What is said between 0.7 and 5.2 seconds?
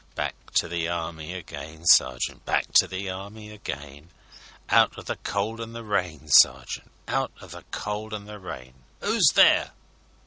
Army again, sergeant, Back to the Army again: Out o' the